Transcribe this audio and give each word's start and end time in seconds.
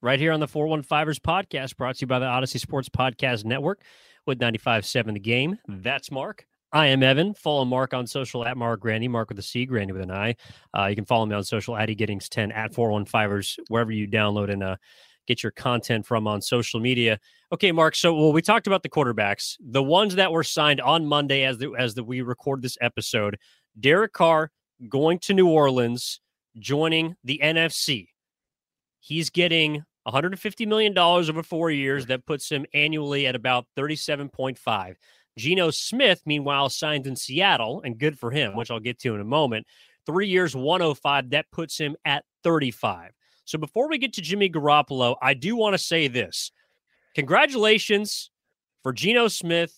Right 0.00 0.18
here 0.18 0.32
on 0.32 0.40
the 0.40 0.46
415ers 0.46 1.18
podcast, 1.18 1.76
brought 1.76 1.96
to 1.96 2.00
you 2.02 2.06
by 2.06 2.18
the 2.18 2.26
Odyssey 2.26 2.58
Sports 2.58 2.88
Podcast 2.88 3.44
Network 3.44 3.82
with 4.26 4.38
95.7 4.38 5.14
The 5.14 5.20
Game. 5.20 5.58
That's 5.68 6.10
Mark. 6.10 6.46
I 6.72 6.86
am 6.86 7.02
Evan. 7.02 7.34
Follow 7.34 7.64
Mark 7.64 7.94
on 7.94 8.06
social 8.06 8.44
at 8.44 8.56
Marc 8.56 8.80
Grandi, 8.80 9.08
Marc 9.08 9.28
with 9.28 9.38
a 9.38 9.42
C, 9.42 9.66
Grandi 9.66 9.92
with 9.92 10.02
an 10.02 10.10
I. 10.10 10.36
Uh, 10.76 10.86
you 10.86 10.94
can 10.94 11.04
follow 11.04 11.26
me 11.26 11.34
on 11.34 11.42
social 11.42 11.76
at 11.76 11.88
eGiddings10 11.88 12.54
at 12.54 12.72
415ers, 12.72 13.58
wherever 13.68 13.90
you 13.90 14.06
download 14.06 14.50
and 14.52 14.62
uh, 14.62 14.76
get 15.26 15.42
your 15.42 15.52
content 15.52 16.06
from 16.06 16.26
on 16.26 16.40
social 16.40 16.78
media. 16.78 17.18
Okay, 17.52 17.72
Mark. 17.72 17.96
So, 17.96 18.14
well, 18.14 18.32
we 18.32 18.42
talked 18.42 18.66
about 18.66 18.82
the 18.82 18.88
quarterbacks, 18.88 19.56
the 19.60 19.82
ones 19.82 20.14
that 20.14 20.30
were 20.30 20.44
signed 20.44 20.80
on 20.80 21.06
Monday 21.06 21.44
as 21.44 21.58
the, 21.58 21.74
as 21.76 21.94
the, 21.94 22.04
we 22.04 22.20
record 22.20 22.62
this 22.62 22.78
episode. 22.80 23.36
Derek 23.78 24.12
Carr 24.12 24.50
going 24.88 25.18
to 25.20 25.34
New 25.34 25.48
Orleans, 25.48 26.20
joining 26.58 27.16
the 27.24 27.40
NFC. 27.42 28.08
He's 29.00 29.30
getting 29.30 29.84
150 30.04 30.66
million 30.66 30.94
dollars 30.94 31.28
over 31.28 31.42
four 31.42 31.70
years. 31.70 32.06
That 32.06 32.26
puts 32.26 32.48
him 32.50 32.66
annually 32.74 33.26
at 33.26 33.34
about 33.34 33.66
37.5. 33.76 34.96
Geno 35.36 35.70
Smith, 35.70 36.22
meanwhile, 36.26 36.68
signed 36.68 37.06
in 37.06 37.16
Seattle, 37.16 37.82
and 37.84 37.98
good 37.98 38.18
for 38.18 38.30
him, 38.30 38.54
which 38.56 38.70
I'll 38.70 38.80
get 38.80 38.98
to 39.00 39.14
in 39.14 39.20
a 39.20 39.24
moment. 39.24 39.66
Three 40.06 40.28
years, 40.28 40.54
105. 40.54 41.30
That 41.30 41.50
puts 41.50 41.78
him 41.78 41.96
at 42.04 42.24
35. 42.44 43.12
So 43.44 43.58
before 43.58 43.88
we 43.88 43.98
get 43.98 44.12
to 44.14 44.22
Jimmy 44.22 44.48
Garoppolo, 44.48 45.16
I 45.20 45.34
do 45.34 45.56
want 45.56 45.74
to 45.74 45.78
say 45.78 46.08
this: 46.08 46.52
congratulations 47.14 48.30
for 48.82 48.92
Geno 48.92 49.28
Smith 49.28 49.76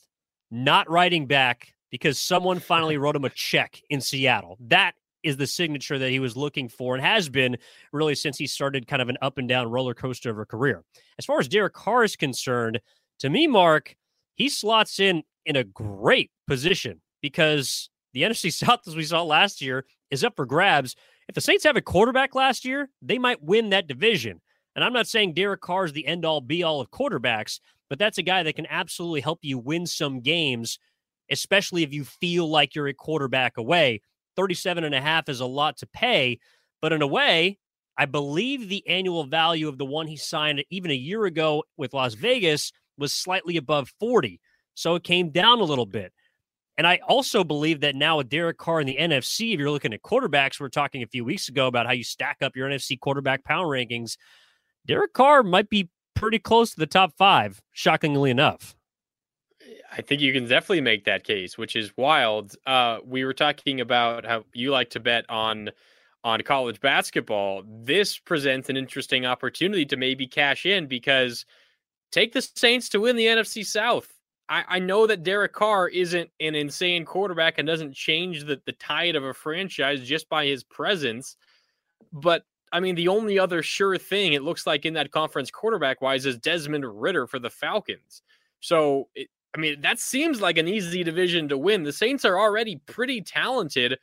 not 0.50 0.88
writing 0.90 1.26
back 1.26 1.74
because 1.90 2.18
someone 2.18 2.58
finally 2.58 2.98
wrote 2.98 3.16
him 3.16 3.24
a 3.24 3.30
check 3.30 3.80
in 3.90 4.00
Seattle. 4.00 4.58
That 4.60 4.94
is 5.22 5.36
the 5.36 5.46
signature 5.46 5.98
that 5.98 6.10
he 6.10 6.20
was 6.20 6.36
looking 6.36 6.68
for 6.68 6.94
and 6.94 7.04
has 7.04 7.28
been 7.28 7.56
really 7.92 8.14
since 8.14 8.38
he 8.38 8.46
started 8.46 8.86
kind 8.86 9.02
of 9.02 9.08
an 9.08 9.18
up 9.22 9.38
and 9.38 9.48
down 9.48 9.70
roller 9.70 9.94
coaster 9.94 10.30
of 10.30 10.38
a 10.38 10.44
career. 10.44 10.82
As 11.18 11.24
far 11.24 11.38
as 11.38 11.48
Derek 11.48 11.74
Carr 11.74 12.04
is 12.04 12.16
concerned, 12.16 12.80
to 13.20 13.30
me, 13.30 13.46
Mark, 13.46 13.94
he 14.34 14.48
slots 14.48 14.98
in 14.98 15.22
in 15.46 15.56
a 15.56 15.64
great 15.64 16.30
position 16.46 17.00
because 17.20 17.90
the 18.12 18.22
NFC 18.24 18.52
South, 18.52 18.80
as 18.86 18.96
we 18.96 19.04
saw 19.04 19.22
last 19.22 19.60
year, 19.60 19.84
is 20.10 20.24
up 20.24 20.36
for 20.36 20.46
grabs. 20.46 20.96
If 21.28 21.34
the 21.34 21.40
Saints 21.40 21.64
have 21.64 21.76
a 21.76 21.82
quarterback 21.82 22.34
last 22.34 22.64
year, 22.64 22.88
they 23.00 23.18
might 23.18 23.42
win 23.42 23.70
that 23.70 23.86
division. 23.86 24.40
And 24.74 24.84
I'm 24.84 24.92
not 24.92 25.06
saying 25.06 25.34
Derek 25.34 25.60
Carr 25.60 25.84
is 25.84 25.92
the 25.92 26.06
end 26.06 26.24
all 26.24 26.40
be 26.40 26.62
all 26.62 26.80
of 26.80 26.90
quarterbacks, 26.90 27.60
but 27.90 27.98
that's 27.98 28.18
a 28.18 28.22
guy 28.22 28.42
that 28.42 28.56
can 28.56 28.66
absolutely 28.70 29.20
help 29.20 29.40
you 29.42 29.58
win 29.58 29.86
some 29.86 30.20
games, 30.20 30.78
especially 31.30 31.82
if 31.82 31.92
you 31.92 32.04
feel 32.04 32.48
like 32.48 32.74
you're 32.74 32.88
a 32.88 32.94
quarterback 32.94 33.58
away. 33.58 34.00
37 34.36 34.84
and 34.84 34.94
a 34.94 35.00
half 35.00 35.28
is 35.28 35.40
a 35.40 35.46
lot 35.46 35.76
to 35.78 35.86
pay, 35.86 36.38
but 36.80 36.92
in 36.92 37.02
a 37.02 37.06
way, 37.06 37.58
I 37.98 38.06
believe 38.06 38.68
the 38.68 38.86
annual 38.88 39.24
value 39.24 39.68
of 39.68 39.78
the 39.78 39.84
one 39.84 40.06
he 40.06 40.16
signed 40.16 40.64
even 40.70 40.90
a 40.90 40.94
year 40.94 41.24
ago 41.26 41.64
with 41.76 41.94
Las 41.94 42.14
Vegas 42.14 42.72
was 42.98 43.12
slightly 43.12 43.56
above 43.56 43.92
40. 44.00 44.40
So 44.74 44.94
it 44.94 45.04
came 45.04 45.30
down 45.30 45.60
a 45.60 45.64
little 45.64 45.86
bit. 45.86 46.12
And 46.78 46.86
I 46.86 47.00
also 47.06 47.44
believe 47.44 47.80
that 47.80 47.94
now 47.94 48.16
with 48.16 48.30
Derek 48.30 48.56
Carr 48.56 48.80
in 48.80 48.86
the 48.86 48.96
NFC, 48.96 49.52
if 49.52 49.60
you're 49.60 49.70
looking 49.70 49.92
at 49.92 50.02
quarterbacks, 50.02 50.58
we 50.58 50.66
are 50.66 50.70
talking 50.70 51.02
a 51.02 51.06
few 51.06 51.24
weeks 51.24 51.48
ago 51.48 51.66
about 51.66 51.86
how 51.86 51.92
you 51.92 52.02
stack 52.02 52.38
up 52.40 52.56
your 52.56 52.68
NFC 52.68 52.98
quarterback 52.98 53.44
power 53.44 53.66
rankings. 53.66 54.16
Derek 54.86 55.12
Carr 55.12 55.42
might 55.42 55.68
be 55.68 55.90
pretty 56.14 56.38
close 56.38 56.70
to 56.70 56.80
the 56.80 56.86
top 56.86 57.12
five, 57.18 57.60
shockingly 57.72 58.30
enough. 58.30 58.74
I 59.90 60.02
think 60.02 60.20
you 60.20 60.32
can 60.32 60.46
definitely 60.46 60.80
make 60.80 61.04
that 61.04 61.24
case, 61.24 61.56
which 61.58 61.76
is 61.76 61.96
wild. 61.96 62.56
Uh, 62.66 62.98
we 63.04 63.24
were 63.24 63.34
talking 63.34 63.80
about 63.80 64.24
how 64.24 64.44
you 64.52 64.70
like 64.70 64.90
to 64.90 65.00
bet 65.00 65.24
on 65.28 65.70
on 66.24 66.40
college 66.42 66.80
basketball. 66.80 67.64
This 67.66 68.18
presents 68.18 68.68
an 68.68 68.76
interesting 68.76 69.26
opportunity 69.26 69.84
to 69.86 69.96
maybe 69.96 70.26
cash 70.26 70.66
in 70.66 70.86
because 70.86 71.44
take 72.12 72.32
the 72.32 72.42
Saints 72.42 72.88
to 72.90 73.00
win 73.00 73.16
the 73.16 73.26
NFC 73.26 73.66
South. 73.66 74.08
I, 74.48 74.64
I 74.68 74.78
know 74.78 75.06
that 75.06 75.24
Derek 75.24 75.52
Carr 75.52 75.88
isn't 75.88 76.30
an 76.40 76.54
insane 76.54 77.04
quarterback 77.04 77.58
and 77.58 77.66
doesn't 77.66 77.94
change 77.94 78.44
the, 78.44 78.60
the 78.66 78.72
tide 78.72 79.16
of 79.16 79.24
a 79.24 79.34
franchise 79.34 80.06
just 80.06 80.28
by 80.28 80.46
his 80.46 80.62
presence. 80.62 81.36
But 82.12 82.44
I 82.72 82.80
mean, 82.80 82.94
the 82.94 83.08
only 83.08 83.38
other 83.38 83.62
sure 83.62 83.98
thing 83.98 84.32
it 84.32 84.42
looks 84.42 84.66
like 84.66 84.86
in 84.86 84.94
that 84.94 85.10
conference 85.10 85.50
quarterback 85.50 86.00
wise 86.00 86.24
is 86.24 86.38
Desmond 86.38 86.84
Ridder 87.00 87.26
for 87.26 87.38
the 87.38 87.50
Falcons. 87.50 88.22
So 88.60 89.08
it, 89.14 89.28
I 89.54 89.60
mean, 89.60 89.80
that 89.82 89.98
seems 89.98 90.40
like 90.40 90.56
an 90.58 90.68
easy 90.68 91.04
division 91.04 91.48
to 91.48 91.58
win. 91.58 91.82
The 91.82 91.92
Saints 91.92 92.24
are 92.24 92.38
already 92.38 92.80
pretty 92.86 93.20
talented 93.20 93.98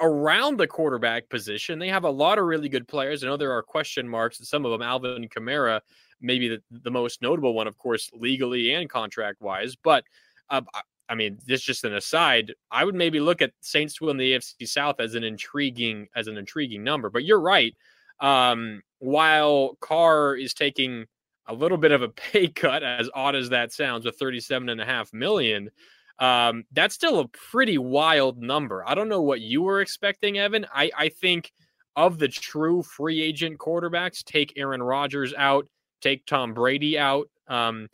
around 0.00 0.58
the 0.58 0.66
quarterback 0.66 1.28
position. 1.28 1.78
They 1.78 1.88
have 1.88 2.04
a 2.04 2.10
lot 2.10 2.38
of 2.38 2.44
really 2.44 2.68
good 2.68 2.86
players. 2.86 3.24
I 3.24 3.26
know 3.26 3.36
there 3.36 3.52
are 3.52 3.62
question 3.62 4.08
marks, 4.08 4.38
and 4.38 4.46
some 4.46 4.64
of 4.64 4.70
them, 4.70 4.82
Alvin 4.82 5.28
Kamara, 5.28 5.80
maybe 6.20 6.48
the, 6.48 6.62
the 6.70 6.90
most 6.90 7.20
notable 7.20 7.54
one, 7.54 7.66
of 7.66 7.76
course, 7.78 8.10
legally 8.14 8.74
and 8.74 8.88
contract 8.88 9.40
wise. 9.40 9.74
But 9.74 10.04
uh, 10.50 10.62
I 11.08 11.14
mean, 11.14 11.38
this 11.46 11.62
just 11.62 11.84
an 11.84 11.94
aside. 11.94 12.52
I 12.70 12.84
would 12.84 12.94
maybe 12.94 13.20
look 13.20 13.42
at 13.42 13.52
Saints 13.60 13.94
to 13.94 14.06
win 14.06 14.16
the 14.16 14.32
AFC 14.32 14.68
South 14.68 15.00
as 15.00 15.14
an 15.14 15.24
intriguing 15.24 16.08
as 16.14 16.28
an 16.28 16.36
intriguing 16.36 16.84
number. 16.84 17.10
But 17.10 17.24
you're 17.24 17.40
right. 17.40 17.74
Um, 18.20 18.82
while 18.98 19.76
Carr 19.80 20.36
is 20.36 20.54
taking 20.54 21.06
a 21.48 21.54
little 21.54 21.78
bit 21.78 21.92
of 21.92 22.02
a 22.02 22.08
pay 22.32 22.48
cut, 22.48 22.82
as 22.82 23.10
odd 23.14 23.34
as 23.34 23.50
that 23.50 23.72
sounds, 23.72 24.04
with 24.04 24.18
37 24.18 24.68
and 24.68 24.80
a 24.80 24.84
half 24.84 25.12
million. 25.12 25.70
Um, 26.18 26.64
that's 26.72 26.94
still 26.94 27.20
a 27.20 27.28
pretty 27.28 27.78
wild 27.78 28.38
number. 28.38 28.82
I 28.86 28.94
don't 28.94 29.08
know 29.08 29.22
what 29.22 29.40
you 29.40 29.62
were 29.62 29.80
expecting, 29.80 30.38
Evan. 30.38 30.66
I, 30.72 30.90
I 30.96 31.08
think 31.10 31.52
of 31.94 32.18
the 32.18 32.28
true 32.28 32.82
free 32.82 33.20
agent 33.20 33.58
quarterbacks, 33.58 34.24
take 34.24 34.52
Aaron 34.56 34.82
Rodgers 34.82 35.34
out, 35.36 35.66
take 36.00 36.24
Tom 36.26 36.54
Brady 36.54 36.98
out. 36.98 37.28
Um, 37.48 37.88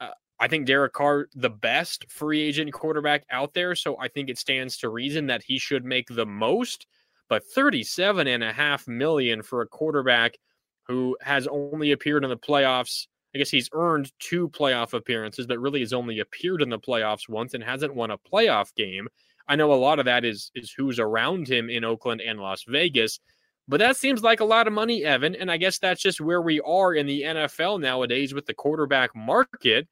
uh, 0.00 0.10
I 0.40 0.48
think 0.48 0.66
Derek 0.66 0.92
Carr, 0.92 1.28
the 1.34 1.50
best 1.50 2.10
free 2.10 2.40
agent 2.40 2.72
quarterback 2.72 3.24
out 3.30 3.54
there. 3.54 3.74
So 3.74 3.98
I 3.98 4.08
think 4.08 4.28
it 4.28 4.38
stands 4.38 4.76
to 4.78 4.88
reason 4.88 5.26
that 5.26 5.42
he 5.42 5.58
should 5.58 5.84
make 5.84 6.08
the 6.08 6.26
most. 6.26 6.86
But 7.28 7.44
37 7.44 8.26
and 8.26 8.44
a 8.44 8.52
half 8.52 8.86
million 8.86 9.42
for 9.42 9.62
a 9.62 9.66
quarterback 9.66 10.34
who 10.86 11.16
has 11.20 11.46
only 11.46 11.92
appeared 11.92 12.24
in 12.24 12.30
the 12.30 12.36
playoffs. 12.36 13.06
I 13.34 13.38
guess 13.38 13.50
he's 13.50 13.70
earned 13.72 14.12
two 14.18 14.48
playoff 14.50 14.92
appearances, 14.92 15.46
but 15.46 15.58
really 15.58 15.80
has 15.80 15.92
only 15.92 16.18
appeared 16.20 16.60
in 16.62 16.68
the 16.68 16.78
playoffs 16.78 17.28
once 17.28 17.54
and 17.54 17.64
hasn't 17.64 17.94
won 17.94 18.10
a 18.10 18.18
playoff 18.18 18.74
game. 18.74 19.08
I 19.48 19.56
know 19.56 19.72
a 19.72 19.74
lot 19.74 19.98
of 19.98 20.04
that 20.06 20.24
is 20.24 20.50
is 20.54 20.72
who's 20.76 20.98
around 20.98 21.48
him 21.48 21.70
in 21.70 21.84
Oakland 21.84 22.20
and 22.20 22.40
Las 22.40 22.64
Vegas, 22.68 23.18
But 23.68 23.78
that 23.78 23.96
seems 23.96 24.22
like 24.22 24.40
a 24.40 24.44
lot 24.44 24.66
of 24.66 24.72
money, 24.72 25.04
Evan. 25.04 25.34
And 25.36 25.50
I 25.50 25.56
guess 25.56 25.78
that's 25.78 26.02
just 26.02 26.20
where 26.20 26.42
we 26.42 26.60
are 26.60 26.94
in 26.94 27.06
the 27.06 27.22
NFL 27.22 27.80
nowadays 27.80 28.34
with 28.34 28.46
the 28.46 28.54
quarterback 28.54 29.14
market. 29.14 29.88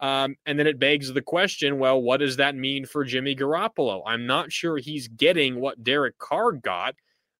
Um, 0.00 0.36
and 0.46 0.58
then 0.58 0.68
it 0.68 0.78
begs 0.78 1.12
the 1.12 1.22
question 1.22 1.78
well, 1.78 2.00
what 2.00 2.18
does 2.18 2.36
that 2.36 2.54
mean 2.54 2.86
for 2.86 3.04
Jimmy 3.04 3.34
Garoppolo? 3.34 4.02
I'm 4.06 4.26
not 4.26 4.52
sure 4.52 4.78
he's 4.78 5.08
getting 5.08 5.60
what 5.60 5.82
Derek 5.82 6.18
Carr 6.18 6.52
got, 6.52 6.94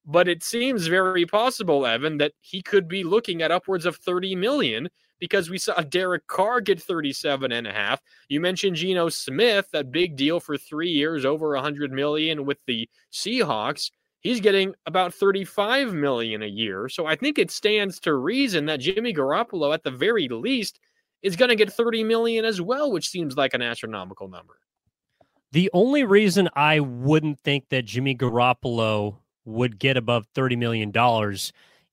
but 0.09 0.27
it 0.27 0.43
seems 0.43 0.87
very 0.87 1.27
possible, 1.27 1.85
Evan, 1.85 2.17
that 2.17 2.33
he 2.41 2.63
could 2.63 2.89
be 2.89 3.05
looking 3.05 3.43
at 3.43 3.53
upwards 3.53 3.85
of 3.85 3.97
30 3.97 4.35
million 4.37 4.89
because 5.21 5.51
we 5.51 5.59
saw 5.59 5.83
Derek 5.83 6.27
Carr 6.27 6.63
get 6.63 6.81
37 6.81 7.53
and 7.53 7.67
a 7.67 7.73
half. 7.73 8.01
You 8.31 8.41
mentioned 8.41 8.77
Geno 8.77 9.11
Smith, 9.11 9.69
that 9.73 9.93
big 9.93 10.17
deal 10.17 10.41
for 10.41 10.57
three 10.57 10.89
years, 10.89 11.27
over 11.27 11.51
100 11.51 11.93
million 11.93 12.47
with 12.47 12.57
the 12.67 12.89
Seahawks. 13.13 13.91
He's 14.21 14.41
getting 14.41 14.75
about 14.87 15.13
35 15.13 15.93
million 15.93 16.43
a 16.43 16.47
year. 16.47 16.89
So 16.89 17.05
I 17.05 17.15
think 17.15 17.39
it 17.39 17.51
stands 17.51 18.01
to 18.01 18.15
reason 18.15 18.65
that 18.65 18.81
Jimmy 18.81 19.13
Garoppolo, 19.13 19.75
at 19.75 19.85
the 19.85 19.91
very 19.91 20.27
least, 20.29 20.81
is 21.21 21.37
going 21.37 21.51
to 21.51 21.57
get 21.57 21.71
30 21.71 22.03
million 22.05 22.47
as 22.47 22.63
well, 22.63 22.91
which 22.91 23.11
seems 23.11 23.37
like 23.37 23.53
an 23.53 23.61
astronomical 23.61 24.29
number. 24.29 24.57
The 25.53 25.69
only 25.75 26.05
reason 26.05 26.49
I 26.55 26.81
wouldn't 26.81 27.41
think 27.41 27.69
that 27.69 27.85
Jimmy 27.85 28.15
Garoppolo 28.15 29.19
would 29.49 29.79
get 29.79 29.97
above 29.97 30.27
$30 30.35 30.57
million 30.59 30.93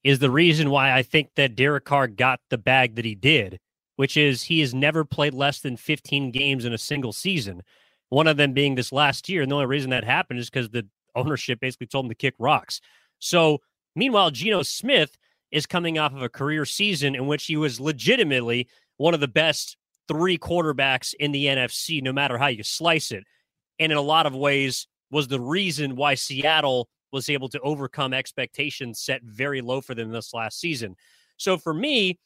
is 0.03 0.19
the 0.19 0.29
reason 0.29 0.69
why 0.69 0.93
I 0.93 1.01
think 1.01 1.29
that 1.35 1.55
Derek 1.55 1.85
Carr 1.85 2.07
got 2.07 2.39
the 2.49 2.57
bag 2.57 2.95
that 2.95 3.05
he 3.05 3.15
did, 3.15 3.59
which 3.95 4.17
is 4.17 4.43
he 4.43 4.59
has 4.59 4.73
never 4.73 5.03
played 5.03 5.33
less 5.33 5.61
than 5.61 5.77
15 5.77 6.31
games 6.31 6.65
in 6.65 6.73
a 6.73 6.77
single 6.77 7.13
season. 7.13 7.63
One 8.09 8.27
of 8.27 8.37
them 8.37 8.53
being 8.53 8.75
this 8.75 8.91
last 8.91 9.29
year. 9.29 9.41
And 9.41 9.49
the 9.49 9.55
only 9.55 9.65
reason 9.65 9.89
that 9.89 10.03
happened 10.03 10.39
is 10.39 10.49
because 10.49 10.69
the 10.69 10.87
ownership 11.15 11.59
basically 11.59 11.87
told 11.87 12.05
him 12.05 12.09
to 12.09 12.15
kick 12.15 12.35
rocks. 12.37 12.81
So, 13.19 13.59
meanwhile, 13.95 14.29
Geno 14.29 14.61
Smith 14.61 15.17
is 15.51 15.65
coming 15.65 15.97
off 15.97 16.13
of 16.13 16.21
a 16.21 16.29
career 16.29 16.65
season 16.65 17.15
in 17.15 17.25
which 17.27 17.45
he 17.45 17.55
was 17.55 17.79
legitimately 17.79 18.67
one 18.97 19.13
of 19.13 19.21
the 19.21 19.27
best 19.27 19.77
three 20.07 20.37
quarterbacks 20.37 21.13
in 21.19 21.31
the 21.31 21.45
NFC, 21.45 22.03
no 22.03 22.13
matter 22.13 22.37
how 22.37 22.47
you 22.47 22.63
slice 22.63 23.11
it. 23.11 23.23
And 23.79 23.91
in 23.91 23.97
a 23.97 24.01
lot 24.01 24.25
of 24.25 24.35
ways, 24.35 24.87
was 25.11 25.27
the 25.27 25.39
reason 25.39 25.95
why 25.95 26.15
Seattle 26.15 26.89
was 27.11 27.29
able 27.29 27.49
to 27.49 27.59
overcome 27.61 28.13
expectations 28.13 28.99
set 28.99 29.23
very 29.23 29.61
low 29.61 29.81
for 29.81 29.95
them 29.95 30.11
this 30.11 30.33
last 30.33 30.59
season. 30.59 30.95
So 31.37 31.57
for 31.57 31.73
me, 31.73 32.19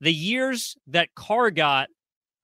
the 0.00 0.12
years 0.12 0.76
that 0.88 1.14
Carr 1.14 1.50
got, 1.50 1.88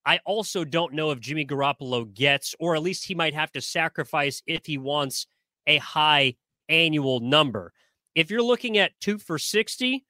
I 0.07 0.21
also 0.25 0.65
don't 0.65 0.95
know 0.95 1.11
if 1.11 1.21
Jimmy 1.21 1.45
Garoppolo 1.45 2.13
gets, 2.13 2.55
or 2.59 2.75
at 2.75 2.83
least 2.83 3.05
he 3.05 3.15
might 3.15 3.35
have 3.35 3.53
to 3.53 3.61
sacrifice 3.61 4.43
if 4.47 4.65
he 4.65 4.79
wants 4.79 5.27
a 5.67 5.79
high 5.79 6.37
annual 6.69 7.21
number. 7.21 7.73
If 8.15 8.31
you're 8.31 8.43
looking 8.43 8.79
at 8.79 8.99
two 9.01 9.19
for 9.19 9.39
60, 9.39 10.05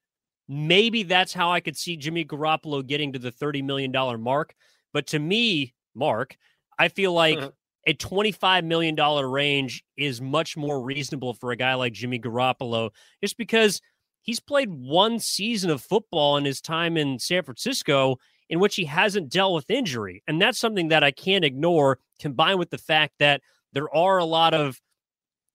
Maybe 0.48 1.02
that's 1.02 1.34
how 1.34 1.52
I 1.52 1.60
could 1.60 1.76
see 1.76 1.96
Jimmy 1.96 2.24
Garoppolo 2.24 2.84
getting 2.86 3.12
to 3.12 3.18
the 3.18 3.30
$30 3.30 3.62
million 3.62 3.92
mark. 4.20 4.54
But 4.94 5.08
to 5.08 5.18
me, 5.18 5.74
Mark, 5.94 6.36
I 6.78 6.88
feel 6.88 7.12
like 7.12 7.36
uh-huh. 7.36 7.50
A 7.86 7.94
$25 7.94 8.64
million 8.64 8.96
range 8.96 9.84
is 9.96 10.20
much 10.20 10.56
more 10.56 10.82
reasonable 10.82 11.34
for 11.34 11.52
a 11.52 11.56
guy 11.56 11.74
like 11.74 11.92
Jimmy 11.92 12.18
Garoppolo, 12.18 12.90
just 13.22 13.38
because 13.38 13.80
he's 14.22 14.40
played 14.40 14.70
one 14.70 15.18
season 15.18 15.70
of 15.70 15.80
football 15.80 16.36
in 16.36 16.44
his 16.44 16.60
time 16.60 16.96
in 16.96 17.18
San 17.18 17.42
Francisco 17.44 18.18
in 18.48 18.60
which 18.60 18.76
he 18.76 18.84
hasn't 18.84 19.30
dealt 19.30 19.54
with 19.54 19.70
injury. 19.70 20.22
And 20.26 20.40
that's 20.40 20.58
something 20.58 20.88
that 20.88 21.04
I 21.04 21.10
can't 21.10 21.44
ignore, 21.44 21.98
combined 22.18 22.58
with 22.58 22.70
the 22.70 22.78
fact 22.78 23.14
that 23.18 23.42
there 23.72 23.94
are 23.94 24.18
a 24.18 24.24
lot 24.24 24.54
of, 24.54 24.80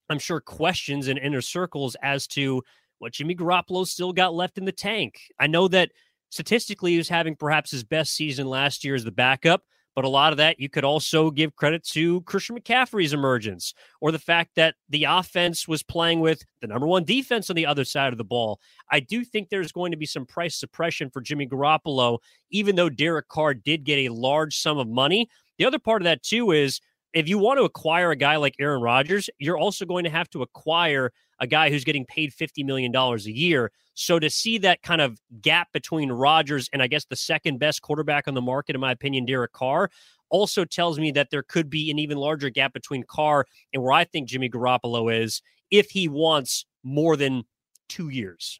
I'm 0.09 0.19
sure, 0.19 0.39
questions 0.39 1.07
in 1.07 1.17
inner 1.17 1.41
circles 1.41 1.95
as 2.01 2.27
to 2.27 2.63
what 2.99 3.13
Jimmy 3.13 3.35
Garoppolo 3.35 3.85
still 3.85 4.13
got 4.13 4.33
left 4.33 4.57
in 4.57 4.65
the 4.65 4.71
tank. 4.71 5.19
I 5.39 5.47
know 5.47 5.67
that 5.69 5.91
statistically 6.29 6.91
he 6.91 6.97
was 6.97 7.09
having 7.09 7.35
perhaps 7.35 7.71
his 7.71 7.83
best 7.83 8.15
season 8.15 8.47
last 8.47 8.83
year 8.83 8.95
as 8.95 9.03
the 9.03 9.11
backup, 9.11 9.63
but 9.95 10.05
a 10.05 10.09
lot 10.09 10.33
of 10.33 10.37
that 10.37 10.59
you 10.59 10.69
could 10.69 10.83
also 10.83 11.29
give 11.29 11.55
credit 11.55 11.83
to 11.83 12.21
Christian 12.21 12.57
McCaffrey's 12.57 13.13
emergence 13.13 13.73
or 14.01 14.11
the 14.11 14.19
fact 14.19 14.51
that 14.55 14.75
the 14.89 15.05
offense 15.05 15.67
was 15.67 15.83
playing 15.83 16.19
with 16.19 16.43
the 16.61 16.67
number 16.67 16.87
one 16.87 17.03
defense 17.03 17.49
on 17.49 17.55
the 17.55 17.65
other 17.65 17.85
side 17.85 18.13
of 18.13 18.17
the 18.17 18.23
ball. 18.23 18.59
I 18.91 18.99
do 18.99 19.23
think 19.23 19.49
there's 19.49 19.71
going 19.71 19.91
to 19.91 19.97
be 19.97 20.05
some 20.05 20.25
price 20.25 20.55
suppression 20.55 21.09
for 21.09 21.21
Jimmy 21.21 21.47
Garoppolo, 21.47 22.19
even 22.49 22.75
though 22.75 22.89
Derek 22.89 23.27
Carr 23.27 23.53
did 23.53 23.83
get 23.83 23.99
a 23.99 24.13
large 24.13 24.57
sum 24.57 24.77
of 24.77 24.87
money. 24.87 25.29
The 25.57 25.65
other 25.65 25.79
part 25.79 26.01
of 26.01 26.05
that, 26.05 26.23
too, 26.23 26.51
is 26.51 26.81
if 27.13 27.27
you 27.27 27.37
want 27.37 27.59
to 27.59 27.63
acquire 27.63 28.11
a 28.11 28.15
guy 28.15 28.35
like 28.37 28.55
Aaron 28.59 28.81
Rodgers, 28.81 29.29
you're 29.37 29.57
also 29.57 29.85
going 29.85 30.03
to 30.03 30.09
have 30.09 30.29
to 30.31 30.41
acquire 30.41 31.11
a 31.39 31.47
guy 31.47 31.69
who's 31.69 31.83
getting 31.83 32.05
paid 32.05 32.31
$50 32.31 32.65
million 32.65 32.93
a 32.95 33.17
year. 33.17 33.71
So 33.93 34.17
to 34.19 34.29
see 34.29 34.57
that 34.59 34.81
kind 34.81 35.01
of 35.01 35.19
gap 35.41 35.71
between 35.71 36.11
Rodgers 36.11 36.69
and 36.73 36.81
I 36.81 36.87
guess 36.87 37.05
the 37.05 37.15
second 37.15 37.59
best 37.59 37.81
quarterback 37.81 38.27
on 38.27 38.33
the 38.33 38.41
market, 38.41 38.75
in 38.75 38.81
my 38.81 38.91
opinion, 38.91 39.25
Derek 39.25 39.51
Carr, 39.51 39.89
also 40.29 40.65
tells 40.65 40.97
me 40.97 41.11
that 41.11 41.29
there 41.29 41.43
could 41.43 41.69
be 41.69 41.91
an 41.91 41.99
even 41.99 42.17
larger 42.17 42.49
gap 42.49 42.73
between 42.73 43.03
Carr 43.03 43.45
and 43.71 43.83
where 43.83 43.91
I 43.91 44.03
think 44.03 44.27
Jimmy 44.27 44.49
Garoppolo 44.49 45.13
is 45.15 45.43
if 45.69 45.91
he 45.91 46.07
wants 46.07 46.65
more 46.83 47.15
than 47.15 47.43
two 47.87 48.09
years. 48.09 48.59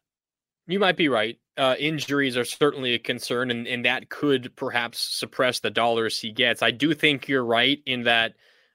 You 0.68 0.78
might 0.78 0.96
be 0.96 1.08
right. 1.08 1.36
Uh, 1.56 1.76
injuries 1.78 2.36
are 2.36 2.44
certainly 2.44 2.94
a 2.94 2.98
concern, 2.98 3.50
and, 3.50 3.66
and 3.66 3.84
that 3.84 4.08
could 4.08 4.54
perhaps 4.56 4.98
suppress 4.98 5.60
the 5.60 5.70
dollars 5.70 6.18
he 6.18 6.32
gets. 6.32 6.62
I 6.62 6.72
do 6.72 6.94
think 6.94 7.28
you're 7.28 7.44
right 7.44 7.80
in 7.86 8.02
that 8.04 8.34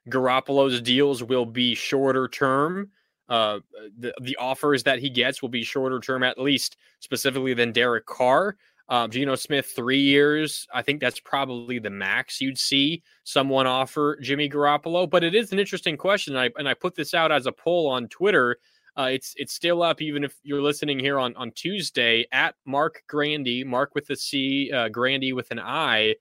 Garoppolo's 0.09 0.81
deals 0.81 1.21
will 1.21 1.45
be 1.45 1.75
shorter 1.75 2.27
term 2.29 2.89
uh, 3.29 3.59
the 3.97 4.13
the 4.21 4.35
offers 4.37 4.83
that 4.83 4.99
he 4.99 5.09
gets 5.09 5.41
will 5.41 5.49
be 5.49 5.63
shorter 5.63 5.99
term, 5.99 6.23
at 6.23 6.39
least 6.39 6.77
specifically 6.99 7.53
than 7.53 7.71
Derek 7.71 8.05
Carr. 8.05 8.57
Um, 8.89 9.11
Geno 9.11 9.35
Smith, 9.35 9.67
three 9.67 9.99
years. 9.99 10.67
I 10.73 10.81
think 10.81 10.99
that's 10.99 11.19
probably 11.19 11.77
the 11.77 11.91
max 11.91 12.41
you'd 12.41 12.57
see 12.57 13.03
someone 13.23 13.67
offer 13.67 14.17
Jimmy 14.19 14.49
Garoppolo. 14.49 15.07
But 15.07 15.23
it 15.23 15.35
is 15.35 15.51
an 15.51 15.59
interesting 15.59 15.95
question. 15.95 16.35
And 16.35 16.41
I, 16.41 16.49
and 16.57 16.67
I 16.67 16.73
put 16.73 16.95
this 16.95 17.13
out 17.13 17.31
as 17.31 17.45
a 17.45 17.51
poll 17.51 17.87
on 17.87 18.07
Twitter. 18.07 18.57
Uh, 18.99 19.05
it's 19.05 19.33
it's 19.37 19.53
still 19.53 19.81
up, 19.81 20.01
even 20.01 20.25
if 20.25 20.35
you're 20.43 20.61
listening 20.61 20.99
here 20.99 21.17
on, 21.17 21.33
on 21.37 21.51
Tuesday 21.51 22.25
at 22.33 22.55
Marc 22.65 23.01
Grandi, 23.07 23.63
Marc 23.63 23.95
with 23.95 24.09
a 24.09 24.15
C, 24.15 24.71
uh, 24.71 24.89
Grandi 24.89 25.31
with 25.31 25.49
an 25.51 25.59
I. 25.59 26.15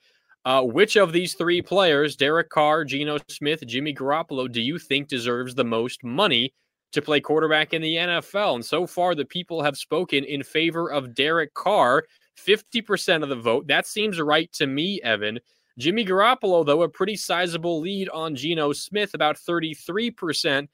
Uh, 0.44 0.62
which 0.62 0.96
of 0.96 1.12
these 1.12 1.34
three 1.34 1.60
players, 1.60 2.16
Derek 2.16 2.48
Carr, 2.48 2.84
Geno 2.84 3.18
Smith, 3.28 3.66
Jimmy 3.66 3.92
Garoppolo, 3.92 4.50
do 4.50 4.62
you 4.62 4.78
think 4.78 5.08
deserves 5.08 5.54
the 5.54 5.64
most 5.64 6.04
money 6.04 6.54
to 6.92 7.02
play 7.02 7.20
quarterback 7.20 7.74
in 7.74 7.82
the 7.82 7.96
NFL. 7.96 8.54
And 8.54 8.64
so 8.64 8.86
far, 8.86 9.14
the 9.14 9.24
people 9.24 9.62
have 9.62 9.76
spoken 9.76 10.24
in 10.24 10.42
favor 10.42 10.90
of 10.90 11.14
Derek 11.14 11.52
Carr, 11.54 12.04
50% 12.38 13.22
of 13.22 13.28
the 13.28 13.36
vote. 13.36 13.66
That 13.66 13.86
seems 13.86 14.20
right 14.20 14.50
to 14.54 14.66
me, 14.66 15.00
Evan. 15.02 15.38
Jimmy 15.78 16.04
Garoppolo, 16.04 16.64
though, 16.64 16.82
a 16.82 16.88
pretty 16.88 17.16
sizable 17.16 17.80
lead 17.80 18.08
on 18.08 18.34
Geno 18.34 18.72
Smith, 18.72 19.14
about 19.14 19.36
33%, 19.36 20.66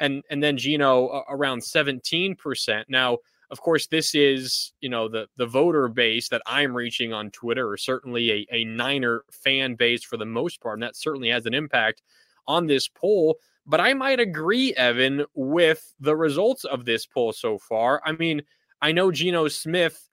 and, 0.00 0.24
and 0.30 0.42
then 0.42 0.56
Geno 0.56 1.06
uh, 1.08 1.22
around 1.28 1.60
17%. 1.60 2.84
Now, 2.88 3.18
of 3.50 3.60
course, 3.60 3.86
this 3.86 4.14
is, 4.14 4.72
you 4.80 4.88
know, 4.88 5.08
the, 5.08 5.26
the 5.36 5.46
voter 5.46 5.88
base 5.88 6.28
that 6.30 6.42
I'm 6.46 6.74
reaching 6.74 7.12
on 7.12 7.30
Twitter, 7.30 7.68
or 7.68 7.76
certainly 7.76 8.30
a, 8.30 8.46
a 8.52 8.64
Niner 8.64 9.24
fan 9.30 9.74
base 9.74 10.02
for 10.02 10.16
the 10.16 10.24
most 10.24 10.60
part. 10.60 10.74
And 10.74 10.82
that 10.82 10.96
certainly 10.96 11.28
has 11.28 11.46
an 11.46 11.54
impact 11.54 12.02
on 12.46 12.66
this 12.66 12.88
poll. 12.88 13.36
But 13.66 13.80
I 13.80 13.92
might 13.94 14.20
agree, 14.20 14.72
Evan, 14.74 15.24
with 15.34 15.94
the 16.00 16.16
results 16.16 16.64
of 16.64 16.84
this 16.84 17.06
poll 17.06 17.32
so 17.32 17.58
far. 17.58 18.00
I 18.04 18.12
mean, 18.12 18.42
I 18.80 18.92
know 18.92 19.12
Geno 19.12 19.48
Smith 19.48 20.08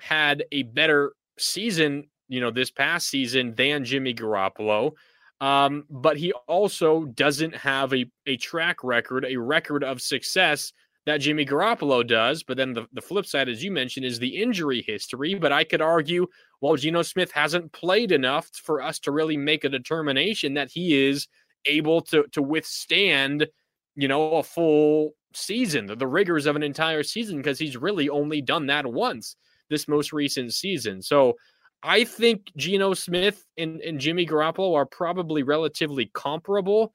had 0.00 0.44
a 0.50 0.64
better 0.64 1.12
season, 1.38 2.08
you 2.28 2.40
know, 2.40 2.50
this 2.50 2.70
past 2.70 3.08
season 3.08 3.54
than 3.54 3.84
Jimmy 3.84 4.14
Garoppolo. 4.14 4.92
Um, 5.40 5.84
but 5.88 6.16
he 6.16 6.32
also 6.48 7.04
doesn't 7.04 7.54
have 7.54 7.94
a, 7.94 8.06
a 8.26 8.36
track 8.36 8.82
record, 8.82 9.24
a 9.24 9.36
record 9.36 9.84
of 9.84 10.02
success 10.02 10.72
that 11.06 11.18
Jimmy 11.18 11.46
Garoppolo 11.46 12.06
does. 12.06 12.42
But 12.42 12.56
then 12.56 12.72
the, 12.72 12.86
the 12.92 13.00
flip 13.00 13.24
side, 13.24 13.48
as 13.48 13.62
you 13.62 13.70
mentioned, 13.70 14.04
is 14.04 14.18
the 14.18 14.36
injury 14.42 14.82
history. 14.86 15.34
But 15.34 15.52
I 15.52 15.64
could 15.64 15.80
argue, 15.80 16.26
well, 16.60 16.76
Geno 16.76 17.02
Smith 17.02 17.30
hasn't 17.32 17.72
played 17.72 18.12
enough 18.12 18.50
for 18.52 18.82
us 18.82 18.98
to 19.00 19.12
really 19.12 19.36
make 19.36 19.64
a 19.64 19.68
determination 19.68 20.54
that 20.54 20.70
he 20.70 21.08
is 21.08 21.28
able 21.64 22.00
to 22.00 22.24
to 22.32 22.42
withstand, 22.42 23.46
you 23.94 24.08
know, 24.08 24.32
a 24.34 24.42
full 24.42 25.12
season, 25.34 25.86
the, 25.86 25.96
the 25.96 26.06
rigors 26.06 26.46
of 26.46 26.56
an 26.56 26.62
entire 26.62 27.02
season, 27.02 27.36
because 27.36 27.58
he's 27.58 27.76
really 27.76 28.08
only 28.08 28.40
done 28.40 28.66
that 28.66 28.86
once 28.86 29.36
this 29.70 29.88
most 29.88 30.12
recent 30.12 30.52
season. 30.52 31.02
So 31.02 31.34
I 31.82 32.04
think 32.04 32.50
Geno 32.56 32.94
Smith 32.94 33.44
and, 33.56 33.80
and 33.80 34.00
Jimmy 34.00 34.26
Garoppolo 34.26 34.74
are 34.74 34.86
probably 34.86 35.42
relatively 35.42 36.10
comparable. 36.12 36.92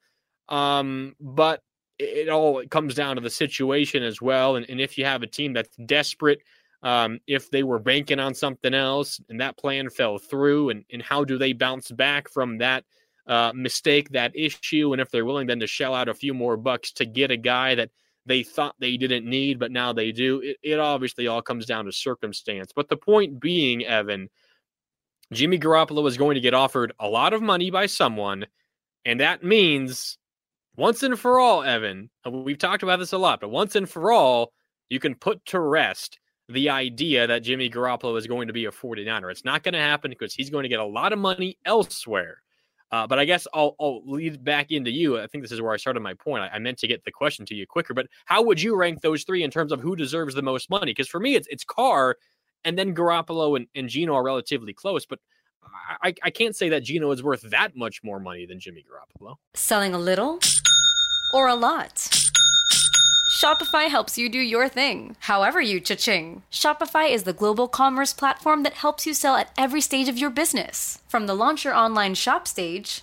Um, 0.48 1.14
but 1.20 1.62
it, 1.98 2.26
it 2.26 2.28
all 2.28 2.62
comes 2.66 2.94
down 2.94 3.16
to 3.16 3.22
the 3.22 3.30
situation 3.30 4.02
as 4.02 4.20
well. 4.20 4.56
And, 4.56 4.68
and 4.68 4.80
if 4.80 4.98
you 4.98 5.04
have 5.04 5.22
a 5.22 5.26
team 5.26 5.52
that's 5.54 5.74
desperate, 5.86 6.40
um, 6.82 7.18
if 7.26 7.50
they 7.50 7.62
were 7.62 7.78
banking 7.78 8.20
on 8.20 8.34
something 8.34 8.74
else 8.74 9.18
and 9.30 9.40
that 9.40 9.56
plan 9.56 9.88
fell 9.88 10.18
through, 10.18 10.68
and, 10.68 10.84
and 10.92 11.02
how 11.02 11.24
do 11.24 11.38
they 11.38 11.54
bounce 11.54 11.90
back 11.90 12.28
from 12.28 12.58
that 12.58 12.84
uh, 13.26 13.52
mistake, 13.54 14.10
that 14.10 14.36
issue, 14.36 14.92
and 14.92 15.00
if 15.00 15.10
they're 15.10 15.24
willing 15.24 15.46
then 15.46 15.60
to 15.60 15.66
shell 15.66 15.94
out 15.94 16.10
a 16.10 16.14
few 16.14 16.34
more 16.34 16.58
bucks 16.58 16.92
to 16.92 17.06
get 17.06 17.30
a 17.30 17.38
guy 17.38 17.74
that 17.74 17.90
they 18.26 18.42
thought 18.42 18.74
they 18.78 18.98
didn't 18.98 19.24
need, 19.24 19.58
but 19.58 19.72
now 19.72 19.94
they 19.94 20.12
do. 20.12 20.40
It, 20.40 20.56
it 20.62 20.78
obviously 20.78 21.26
all 21.26 21.40
comes 21.40 21.64
down 21.64 21.86
to 21.86 21.92
circumstance. 21.92 22.70
But 22.74 22.90
the 22.90 22.96
point 22.98 23.40
being, 23.40 23.84
Evan, 23.84 24.28
Jimmy 25.34 25.58
Garoppolo 25.58 26.06
is 26.08 26.16
going 26.16 26.34
to 26.34 26.40
get 26.40 26.54
offered 26.54 26.92
a 26.98 27.08
lot 27.08 27.32
of 27.32 27.42
money 27.42 27.70
by 27.70 27.86
someone, 27.86 28.46
and 29.04 29.20
that 29.20 29.42
means 29.42 30.16
once 30.76 31.02
and 31.02 31.18
for 31.18 31.38
all, 31.38 31.62
Evan, 31.62 32.10
we've 32.30 32.58
talked 32.58 32.82
about 32.82 32.98
this 32.98 33.12
a 33.12 33.18
lot, 33.18 33.40
but 33.40 33.50
once 33.50 33.76
and 33.76 33.88
for 33.88 34.12
all, 34.12 34.52
you 34.88 34.98
can 34.98 35.14
put 35.14 35.44
to 35.46 35.60
rest 35.60 36.18
the 36.48 36.68
idea 36.68 37.26
that 37.26 37.42
Jimmy 37.42 37.70
Garoppolo 37.70 38.18
is 38.18 38.26
going 38.26 38.48
to 38.48 38.52
be 38.52 38.66
a 38.66 38.70
49er. 38.70 39.30
It's 39.30 39.44
not 39.44 39.62
going 39.62 39.74
to 39.74 39.80
happen 39.80 40.10
because 40.10 40.34
he's 40.34 40.50
going 40.50 40.64
to 40.64 40.68
get 40.68 40.80
a 40.80 40.84
lot 40.84 41.12
of 41.12 41.18
money 41.18 41.56
elsewhere. 41.64 42.42
Uh, 42.90 43.06
but 43.06 43.18
I 43.18 43.24
guess 43.24 43.46
I'll, 43.54 43.74
I'll, 43.80 44.02
lead 44.04 44.44
back 44.44 44.70
into 44.70 44.90
you. 44.90 45.18
I 45.18 45.26
think 45.26 45.42
this 45.42 45.50
is 45.50 45.60
where 45.60 45.72
I 45.72 45.78
started 45.78 46.00
my 46.00 46.14
point. 46.14 46.44
I, 46.44 46.48
I, 46.48 46.58
meant 46.58 46.78
to 46.78 46.86
get 46.86 47.02
the 47.04 47.10
question 47.10 47.44
to 47.46 47.54
you 47.54 47.66
quicker, 47.66 47.92
but 47.94 48.06
how 48.26 48.42
would 48.42 48.60
you 48.60 48.76
rank 48.76 49.00
those 49.00 49.24
three 49.24 49.42
in 49.42 49.50
terms 49.50 49.72
of 49.72 49.80
who 49.80 49.96
deserves 49.96 50.34
the 50.34 50.42
most 50.42 50.70
money? 50.70 50.92
Because 50.92 51.08
for 51.08 51.18
me, 51.18 51.34
it's 51.34 51.48
it's 51.48 51.64
Carr, 51.64 52.16
and 52.64 52.78
then 52.78 52.94
Garoppolo 52.94 53.56
and, 53.56 53.66
and 53.74 53.88
Geno 53.88 54.14
are 54.14 54.22
relatively 54.24 54.72
close. 54.72 55.06
But 55.06 55.18
I, 56.02 56.14
I 56.22 56.30
can't 56.30 56.56
say 56.56 56.68
that 56.70 56.82
Geno 56.82 57.10
is 57.10 57.22
worth 57.22 57.42
that 57.50 57.76
much 57.76 58.02
more 58.02 58.20
money 58.20 58.46
than 58.46 58.60
Jimmy 58.60 58.84
Garoppolo. 58.84 59.36
Selling 59.54 59.94
a 59.94 59.98
little 59.98 60.38
or 61.32 61.48
a 61.48 61.54
lot. 61.54 62.08
Shopify 63.34 63.88
helps 63.88 64.16
you 64.16 64.28
do 64.28 64.38
your 64.38 64.68
thing, 64.68 65.16
however 65.20 65.60
you 65.60 65.80
cha-ching. 65.80 66.44
Shopify 66.50 67.10
is 67.10 67.24
the 67.24 67.32
global 67.32 67.68
commerce 67.68 68.12
platform 68.12 68.62
that 68.62 68.74
helps 68.74 69.06
you 69.06 69.12
sell 69.12 69.34
at 69.34 69.50
every 69.58 69.80
stage 69.80 70.08
of 70.08 70.16
your 70.16 70.30
business. 70.30 71.00
From 71.08 71.26
the 71.26 71.34
launch 71.34 71.64
your 71.64 71.74
online 71.74 72.14
shop 72.14 72.46
stage, 72.46 73.02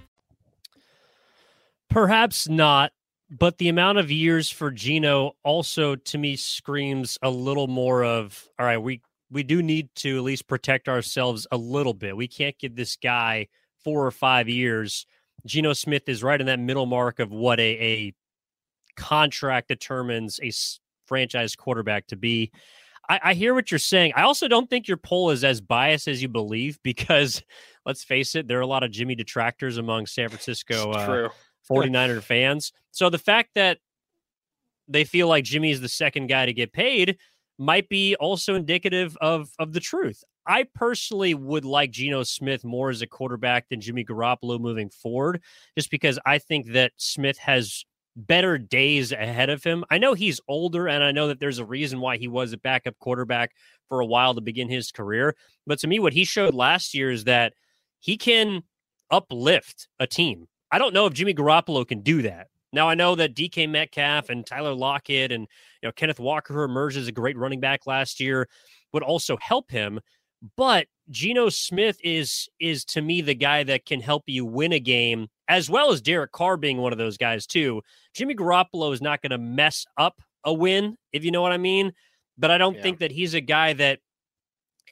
Perhaps 1.91 2.47
not, 2.47 2.93
but 3.29 3.57
the 3.57 3.67
amount 3.67 3.97
of 3.97 4.09
years 4.09 4.49
for 4.49 4.71
Geno 4.71 5.33
also 5.43 5.95
to 5.95 6.17
me 6.17 6.37
screams 6.37 7.17
a 7.21 7.29
little 7.29 7.67
more 7.67 8.03
of 8.03 8.47
all 8.57 8.65
right, 8.65 8.77
we 8.77 9.01
we 9.29 9.43
do 9.43 9.61
need 9.61 9.89
to 9.95 10.17
at 10.17 10.23
least 10.23 10.47
protect 10.47 10.87
ourselves 10.87 11.47
a 11.51 11.57
little 11.57 11.93
bit. 11.93 12.15
We 12.15 12.27
can't 12.27 12.57
give 12.57 12.75
this 12.75 12.95
guy 12.95 13.47
four 13.83 14.05
or 14.05 14.11
five 14.11 14.47
years. 14.47 15.05
Geno 15.45 15.73
Smith 15.73 16.07
is 16.07 16.23
right 16.23 16.39
in 16.39 16.47
that 16.47 16.59
middle 16.59 16.85
mark 16.85 17.19
of 17.19 17.31
what 17.31 17.59
a, 17.59 17.63
a 17.63 18.13
contract 18.95 19.67
determines 19.67 20.39
a 20.41 20.51
franchise 21.07 21.55
quarterback 21.55 22.07
to 22.07 22.15
be. 22.15 22.51
I, 23.09 23.19
I 23.23 23.33
hear 23.33 23.53
what 23.53 23.71
you're 23.71 23.79
saying. 23.79 24.13
I 24.15 24.21
also 24.21 24.47
don't 24.47 24.69
think 24.69 24.87
your 24.87 24.97
poll 24.97 25.31
is 25.31 25.43
as 25.43 25.59
biased 25.59 26.07
as 26.07 26.21
you 26.21 26.29
believe 26.29 26.79
because 26.83 27.43
let's 27.85 28.03
face 28.03 28.35
it, 28.35 28.47
there 28.47 28.59
are 28.59 28.61
a 28.61 28.67
lot 28.67 28.83
of 28.83 28.91
Jimmy 28.91 29.15
detractors 29.15 29.77
among 29.77 30.05
San 30.05 30.29
Francisco 30.29 30.91
uh, 30.91 31.05
True. 31.05 31.29
49er 31.69 32.21
fans. 32.21 32.71
So 32.91 33.09
the 33.09 33.17
fact 33.17 33.51
that 33.55 33.79
they 34.87 35.03
feel 35.03 35.27
like 35.27 35.43
Jimmy 35.43 35.71
is 35.71 35.81
the 35.81 35.89
second 35.89 36.27
guy 36.27 36.45
to 36.45 36.53
get 36.53 36.73
paid 36.73 37.17
might 37.57 37.87
be 37.89 38.15
also 38.15 38.55
indicative 38.55 39.17
of 39.21 39.51
of 39.59 39.73
the 39.73 39.79
truth. 39.79 40.23
I 40.47 40.65
personally 40.73 41.33
would 41.33 41.65
like 41.65 41.91
Geno 41.91 42.23
Smith 42.23 42.63
more 42.63 42.89
as 42.89 43.01
a 43.01 43.07
quarterback 43.07 43.69
than 43.69 43.79
Jimmy 43.79 44.03
Garoppolo 44.03 44.59
moving 44.59 44.89
forward, 44.89 45.41
just 45.77 45.91
because 45.91 46.17
I 46.25 46.39
think 46.39 46.71
that 46.71 46.93
Smith 46.97 47.37
has 47.37 47.85
better 48.15 48.57
days 48.57 49.11
ahead 49.11 49.49
of 49.49 49.63
him. 49.63 49.85
I 49.89 49.97
know 49.97 50.13
he's 50.13 50.41
older, 50.47 50.87
and 50.87 51.03
I 51.03 51.11
know 51.11 51.27
that 51.27 51.39
there's 51.39 51.59
a 51.59 51.65
reason 51.65 51.99
why 51.99 52.17
he 52.17 52.27
was 52.27 52.53
a 52.53 52.57
backup 52.57 52.97
quarterback 52.99 53.51
for 53.87 53.99
a 53.99 54.05
while 54.05 54.33
to 54.33 54.41
begin 54.41 54.69
his 54.69 54.91
career. 54.91 55.35
But 55.67 55.79
to 55.79 55.87
me, 55.87 55.99
what 55.99 56.13
he 56.13 56.25
showed 56.25 56.53
last 56.53 56.93
year 56.93 57.11
is 57.11 57.25
that 57.25 57.53
he 57.99 58.17
can 58.17 58.63
uplift 59.09 59.87
a 59.99 60.07
team. 60.07 60.47
I 60.71 60.77
don't 60.77 60.93
know 60.93 61.05
if 61.05 61.13
Jimmy 61.13 61.33
Garoppolo 61.33 61.87
can 61.87 62.01
do 62.01 62.21
that. 62.23 62.47
Now 62.73 62.87
I 62.87 62.95
know 62.95 63.15
that 63.15 63.35
DK 63.35 63.69
Metcalf 63.69 64.29
and 64.29 64.45
Tyler 64.45 64.73
Lockett 64.73 65.31
and 65.31 65.47
you 65.81 65.87
know 65.87 65.91
Kenneth 65.91 66.19
Walker, 66.19 66.53
who 66.53 66.63
emerged 66.63 66.97
as 66.97 67.07
a 67.07 67.11
great 67.11 67.37
running 67.37 67.59
back 67.59 67.85
last 67.85 68.19
year, 68.19 68.47
would 68.93 69.03
also 69.03 69.37
help 69.41 69.71
him. 69.71 69.99
But 70.55 70.87
Geno 71.09 71.49
Smith 71.49 71.97
is 72.03 72.47
is 72.59 72.85
to 72.85 73.01
me 73.01 73.21
the 73.21 73.35
guy 73.35 73.63
that 73.63 73.85
can 73.85 73.99
help 74.01 74.23
you 74.27 74.45
win 74.45 74.71
a 74.71 74.79
game, 74.79 75.27
as 75.49 75.69
well 75.69 75.91
as 75.91 76.01
Derek 76.01 76.31
Carr 76.31 76.55
being 76.57 76.77
one 76.77 76.93
of 76.93 76.97
those 76.97 77.17
guys 77.17 77.45
too. 77.45 77.81
Jimmy 78.13 78.35
Garoppolo 78.35 78.93
is 78.93 79.01
not 79.01 79.21
going 79.21 79.31
to 79.31 79.37
mess 79.37 79.85
up 79.97 80.21
a 80.45 80.53
win, 80.53 80.95
if 81.11 81.23
you 81.25 81.31
know 81.31 81.41
what 81.41 81.51
I 81.51 81.57
mean. 81.57 81.91
But 82.37 82.51
I 82.51 82.57
don't 82.57 82.75
Yeah. 82.77 82.81
think 82.81 82.99
that 82.99 83.11
he's 83.11 83.33
a 83.33 83.41
guy 83.41 83.73
that 83.73 83.99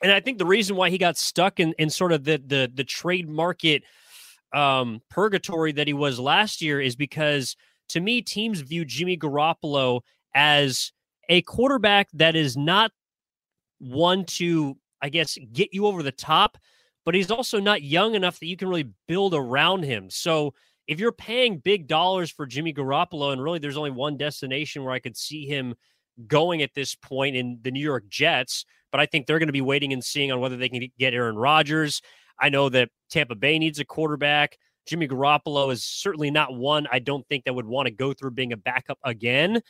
and 0.02 0.12
I 0.12 0.20
think 0.20 0.38
the 0.38 0.46
reason 0.46 0.76
why 0.76 0.90
he 0.90 0.98
got 0.98 1.18
stuck 1.18 1.60
in, 1.60 1.74
in 1.80 1.90
sort 1.90 2.12
of 2.12 2.24
the 2.26 2.42
the 2.46 2.72
the 2.74 2.84
trade 2.84 3.30
market 3.30 3.84
um 4.54 5.02
purgatory 5.10 5.72
that 5.72 5.88
he 5.88 5.94
was 5.94 6.20
last 6.20 6.62
year 6.62 6.82
is 6.82 6.96
because 6.96 7.56
to 7.90 8.00
me 8.00 8.22
teams 8.22 8.62
view 8.62 8.84
Jimmy 8.86 9.18
Garoppolo 9.18 10.02
as 10.34 10.92
a 11.30 11.42
quarterback 11.44 12.08
that 12.14 12.36
is 12.36 12.58
not 12.58 12.92
one 13.80 14.26
to 14.26 14.78
I 15.02 15.10
guess 15.10 15.38
get 15.54 15.74
you 15.74 15.86
over 15.86 16.04
the 16.04 16.12
top, 16.12 16.58
but 17.06 17.16
he's 17.16 17.32
also 17.32 17.60
not 17.60 17.82
young 17.82 18.16
enough 18.16 18.40
that 18.40 18.48
you 18.48 18.58
can 18.58 18.68
really 18.68 18.90
build 19.08 19.34
around 19.34 19.84
him. 19.84 20.10
So 20.10 20.54
if 20.88 21.00
you're 21.00 21.12
paying 21.12 21.60
big 21.60 21.88
dollars 21.88 22.32
for 22.32 22.46
Jimmy 22.46 22.74
Garoppolo 22.74 23.32
and 23.32 23.42
really 23.42 23.60
there's 23.60 23.78
only 23.78 23.92
one 23.92 24.18
destination 24.18 24.84
where 24.84 24.94
I 24.94 25.00
could 25.00 25.16
see 25.16 25.46
him 25.46 25.76
going 26.28 26.62
at 26.62 26.74
this 26.74 26.96
point 26.96 27.36
in 27.36 27.60
the 27.62 27.72
New 27.72 27.80
York 27.80 28.06
Jets, 28.10 28.66
but 28.92 29.00
I 29.00 29.06
think 29.06 29.26
they're 29.26 29.40
going 29.40 29.48
to 29.48 29.54
be 29.54 29.62
waiting 29.62 29.94
and 29.94 30.04
seeing 30.04 30.32
on 30.32 30.40
whether 30.40 30.58
they 30.58 30.68
can 30.68 30.88
get 30.98 31.14
Aaron 31.14 31.38
Rodgers. 31.38 32.02
I 32.40 32.50
know 32.50 32.70
that 32.70 32.90
Tampa 33.10 33.36
Bay 33.36 33.60
needs 33.60 33.80
a 33.80 33.86
quarterback. 33.86 34.58
Jimmy 34.88 35.08
Garoppolo 35.08 35.72
is 35.72 35.84
certainly 35.84 36.32
not 36.32 36.56
one 36.56 36.88
I 36.92 37.00
don't 37.00 37.28
think 37.28 37.46
that 37.46 37.54
would 37.54 37.66
want 37.66 37.88
to 37.88 37.92
go 37.92 38.14
through 38.14 38.32
being 38.32 38.54
a 38.54 38.58
backup 38.58 38.98
again, 39.04 39.62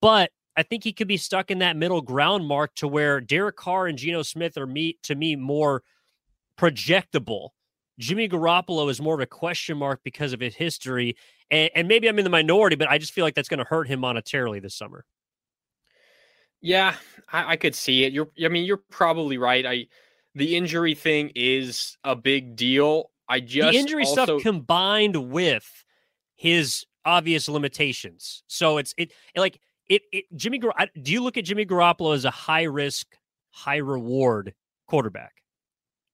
but 0.00 0.30
I 0.56 0.62
think 0.62 0.84
he 0.84 0.92
could 0.92 1.08
be 1.08 1.16
stuck 1.16 1.50
in 1.50 1.58
that 1.58 1.76
middle 1.76 2.00
ground 2.00 2.46
mark 2.46 2.74
to 2.76 2.88
where 2.88 3.20
Derek 3.20 3.56
Carr 3.56 3.88
and 3.88 3.98
Geno 3.98 4.22
Smith 4.22 4.56
are 4.56 4.66
me 4.66 4.98
to 5.02 5.14
me 5.14 5.36
more 5.36 5.82
projectable. 6.58 7.50
Jimmy 7.98 8.28
Garoppolo 8.28 8.88
is 8.90 9.00
more 9.00 9.14
of 9.14 9.20
a 9.20 9.26
question 9.26 9.76
mark 9.76 10.00
because 10.04 10.32
of 10.32 10.40
his 10.40 10.54
history, 10.54 11.16
and, 11.50 11.70
and 11.74 11.88
maybe 11.88 12.08
I'm 12.08 12.18
in 12.18 12.24
the 12.24 12.30
minority, 12.30 12.76
but 12.76 12.88
I 12.88 12.98
just 12.98 13.12
feel 13.12 13.24
like 13.24 13.34
that's 13.34 13.48
going 13.48 13.58
to 13.58 13.64
hurt 13.64 13.88
him 13.88 14.00
monetarily 14.00 14.62
this 14.62 14.74
summer. 14.74 15.04
Yeah, 16.60 16.94
I, 17.30 17.52
I 17.52 17.56
could 17.56 17.74
see 17.74 18.04
it. 18.04 18.12
You're, 18.12 18.30
I 18.42 18.48
mean, 18.48 18.64
you're 18.64 18.82
probably 18.90 19.38
right. 19.38 19.66
I, 19.66 19.86
the 20.34 20.56
injury 20.56 20.94
thing 20.94 21.30
is 21.34 21.96
a 22.04 22.16
big 22.16 22.56
deal. 22.56 23.10
I 23.28 23.40
just 23.40 23.72
the 23.72 23.78
injury 23.78 24.04
also, 24.04 24.24
stuff 24.24 24.42
combined 24.42 25.30
with 25.30 25.84
his 26.36 26.84
obvious 27.04 27.48
limitations. 27.48 28.42
So 28.46 28.78
it's 28.78 28.94
it 28.96 29.12
like 29.36 29.58
it. 29.88 30.02
it 30.12 30.24
Jimmy, 30.36 30.60
do 30.60 31.12
you 31.12 31.22
look 31.22 31.36
at 31.36 31.44
Jimmy 31.44 31.64
Garoppolo 31.64 32.14
as 32.14 32.24
a 32.24 32.30
high 32.30 32.64
risk, 32.64 33.06
high 33.50 33.76
reward 33.76 34.54
quarterback? 34.86 35.32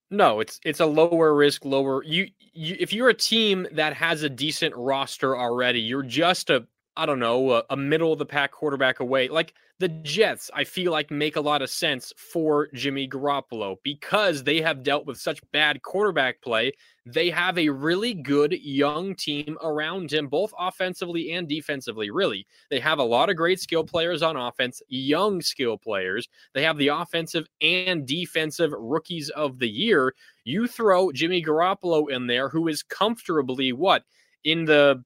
No, 0.09 0.41
it's 0.41 0.59
it's 0.65 0.81
a 0.81 0.85
lower 0.85 1.33
risk, 1.33 1.63
lower 1.65 2.03
you, 2.03 2.27
you 2.53 2.75
if 2.79 2.91
you're 2.91 3.09
a 3.09 3.13
team 3.13 3.65
that 3.71 3.93
has 3.93 4.23
a 4.23 4.29
decent 4.29 4.75
roster 4.75 5.37
already, 5.37 5.79
you're 5.79 6.03
just 6.03 6.49
a 6.49 6.67
I 6.97 7.05
don't 7.05 7.19
know, 7.19 7.51
a, 7.51 7.63
a 7.69 7.77
middle 7.77 8.11
of 8.11 8.19
the 8.19 8.25
pack 8.25 8.51
quarterback 8.51 8.99
away. 8.99 9.29
Like 9.29 9.53
the 9.79 9.87
Jets, 9.87 10.51
I 10.53 10.65
feel 10.65 10.91
like 10.91 11.09
make 11.09 11.37
a 11.37 11.41
lot 11.41 11.61
of 11.61 11.69
sense 11.69 12.13
for 12.17 12.67
Jimmy 12.73 13.07
Garoppolo 13.07 13.77
because 13.81 14.43
they 14.43 14.61
have 14.61 14.83
dealt 14.83 15.05
with 15.05 15.17
such 15.17 15.41
bad 15.51 15.81
quarterback 15.81 16.41
play. 16.41 16.73
They 17.05 17.29
have 17.29 17.57
a 17.57 17.69
really 17.69 18.13
good 18.13 18.53
young 18.61 19.15
team 19.15 19.57
around 19.63 20.11
him, 20.11 20.27
both 20.27 20.53
offensively 20.59 21.31
and 21.31 21.47
defensively. 21.47 22.11
Really, 22.11 22.45
they 22.69 22.79
have 22.79 22.99
a 22.99 23.03
lot 23.03 23.29
of 23.29 23.37
great 23.37 23.59
skill 23.59 23.83
players 23.85 24.21
on 24.21 24.35
offense, 24.35 24.81
young 24.89 25.41
skill 25.41 25.77
players. 25.77 26.27
They 26.53 26.63
have 26.63 26.77
the 26.77 26.89
offensive 26.89 27.47
and 27.61 28.05
defensive 28.05 28.71
rookies 28.77 29.29
of 29.29 29.59
the 29.59 29.69
year. 29.69 30.13
You 30.43 30.67
throw 30.67 31.11
Jimmy 31.11 31.43
Garoppolo 31.43 32.11
in 32.11 32.27
there, 32.27 32.49
who 32.49 32.67
is 32.67 32.83
comfortably 32.83 33.73
what? 33.73 34.03
In 34.43 34.65
the 34.65 35.03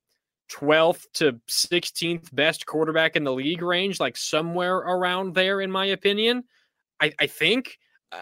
12th 0.52 1.06
to 1.16 1.40
16th 1.50 2.34
best 2.34 2.66
quarterback 2.66 3.16
in 3.16 3.24
the 3.24 3.34
league 3.34 3.62
range, 3.62 4.00
like 4.00 4.18
somewhere 4.18 4.78
around 4.78 5.34
there, 5.34 5.62
in 5.62 5.72
my 5.72 5.86
opinion. 5.86 6.44
I, 7.02 7.12
I 7.20 7.28
think 7.28 7.78
uh, 8.12 8.22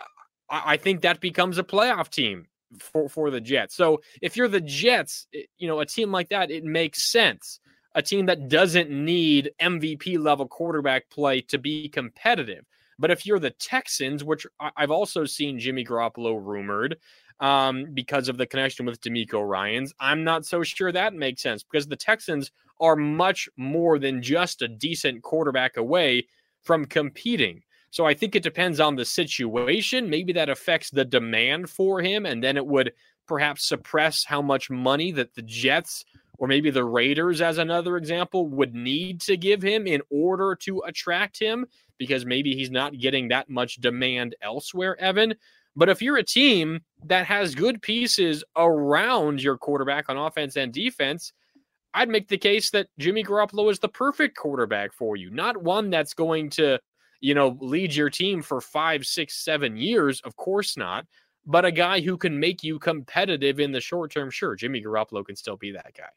I, 0.50 0.78
think 0.78 1.02
that 1.02 1.20
becomes 1.20 1.58
a 1.58 1.64
playoff 1.64 2.10
team 2.10 2.48
for, 2.80 3.10
for 3.10 3.30
the 3.30 3.42
Jets. 3.42 3.76
So 3.76 4.02
if 4.22 4.36
you're 4.36 4.48
the 4.48 4.62
Jets, 4.62 5.28
you 5.58 5.68
know, 5.68 5.80
a 5.80 5.86
team 5.86 6.12
like 6.12 6.30
that, 6.30 6.52
it 6.52 6.64
makes 6.64 7.12
sense. 7.12 7.60
A 7.96 8.02
team 8.02 8.26
that 8.26 8.48
doesn't 8.50 8.90
need 8.90 9.52
MVP 9.62 10.18
level 10.18 10.48
quarterback 10.48 11.10
play 11.10 11.42
to 11.42 11.58
be 11.58 11.90
competitive. 11.90 12.66
But 12.98 13.12
if 13.12 13.26
you're 13.26 13.40
the 13.40 13.52
Texans, 13.52 14.24
which 14.24 14.46
I've 14.60 14.92
also 14.92 15.26
seen 15.26 15.60
Jimmy 15.60 15.84
Garoppolo 15.84 16.40
rumored, 16.44 16.98
um, 17.40 17.88
because 17.94 18.30
of 18.30 18.38
the 18.38 18.46
connection 18.46 18.86
with 18.86 19.02
DeMeco 19.02 19.48
Ryans. 19.48 19.94
I'm 20.00 20.24
not 20.24 20.46
so 20.46 20.64
sure 20.64 20.92
that 20.92 21.14
makes 21.14 21.42
sense 21.42 21.64
because 21.64 21.88
the 21.88 21.96
Texans 21.96 22.52
are 22.80 22.96
much 22.96 23.50
more 23.58 24.00
than 24.00 24.22
just 24.22 24.62
a 24.62 24.68
decent 24.68 25.24
quarterback 25.24 25.78
away 25.78 26.28
from 26.62 26.86
competing. 26.86 27.62
So 27.92 28.06
I 28.06 28.14
think 28.14 28.36
it 28.36 28.44
depends 28.44 28.80
on 28.80 28.96
the 28.96 29.06
situation. 29.06 30.10
Maybe 30.10 30.34
that 30.34 30.50
affects 30.50 30.90
the 30.90 31.06
demand 31.06 31.70
for 31.70 32.02
him, 32.02 32.26
and 32.26 32.44
then 32.44 32.58
it 32.58 32.66
would 32.66 32.94
perhaps 33.28 33.68
suppress 33.68 34.26
how 34.26 34.42
much 34.42 34.70
money 34.70 35.12
that 35.12 35.36
the 35.36 35.44
Jets 35.44 36.04
or 36.40 36.48
maybe 36.48 36.72
the 36.72 36.84
Raiders, 36.84 37.42
as 37.42 37.58
another 37.58 37.96
example, 37.96 38.48
would 38.48 38.74
need 38.74 39.22
to 39.22 39.38
give 39.38 39.62
him 39.62 39.88
in 39.88 40.02
order 40.10 40.56
to 40.56 40.82
attract 40.86 41.40
him 41.40 41.66
because 41.98 42.26
maybe 42.26 42.56
he's 42.56 42.72
not 42.72 42.98
getting 42.98 43.28
that 43.28 43.50
much 43.50 43.76
demand 43.76 44.36
elsewhere, 44.42 45.00
Evan. 45.00 45.36
But 45.76 45.90
if 45.90 46.02
you're 46.02 46.18
a 46.18 46.24
team 46.24 46.82
that 47.06 47.26
has 47.26 47.56
good 47.56 47.82
pieces 47.82 48.44
around 48.56 49.42
your 49.42 49.58
quarterback 49.58 50.10
on 50.10 50.18
offense 50.18 50.56
and 50.56 50.72
defense, 50.72 51.34
I'd 51.94 52.10
make 52.10 52.28
the 52.28 52.38
case 52.38 52.72
that 52.72 52.88
Jimmy 53.00 53.24
Garoppolo 53.24 53.72
is 53.72 53.80
the 53.80 53.90
perfect 53.90 54.38
quarterback 54.38 54.94
for 54.94 55.16
you, 55.16 55.30
not 55.30 55.62
one 55.62 55.90
that's 55.90 56.14
going 56.14 56.50
to, 56.52 56.80
you 57.22 57.36
know, 57.36 57.58
lead 57.60 57.94
your 57.94 58.10
team 58.10 58.42
for 58.42 58.62
five, 58.62 59.06
six, 59.06 59.44
seven 59.44 59.78
years. 59.78 60.22
Of 60.22 60.36
course 60.36 60.78
not. 60.78 61.06
But 61.46 61.66
a 61.66 61.72
guy 61.72 62.00
who 62.00 62.18
can 62.18 62.40
make 62.40 62.64
you 62.64 62.80
competitive 62.80 63.60
in 63.60 63.72
the 63.72 63.82
short 63.82 64.12
term. 64.12 64.32
Sure, 64.32 64.56
Jimmy 64.56 64.82
Garoppolo 64.82 65.26
can 65.26 65.36
still 65.36 65.58
be 65.58 65.72
that 65.72 65.94
guy. 65.96 66.10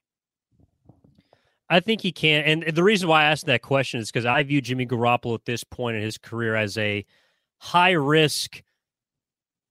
I 1.69 1.81
think 1.81 2.01
he 2.01 2.13
can. 2.13 2.45
And 2.45 2.77
the 2.77 2.83
reason 2.83 3.09
why 3.09 3.23
I 3.23 3.25
asked 3.25 3.47
that 3.47 3.63
question 3.63 3.99
is 3.99 4.11
because 4.11 4.25
I 4.25 4.43
view 4.45 4.61
Jimmy 4.61 4.87
Garoppolo 4.87 5.35
at 5.35 5.45
this 5.45 5.65
point 5.65 5.97
in 5.97 6.03
his 6.03 6.17
career 6.17 6.55
as 6.55 6.79
a 6.79 7.05
high 7.59 7.93
risk 7.93 8.63